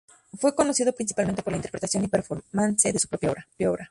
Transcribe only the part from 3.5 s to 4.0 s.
obra.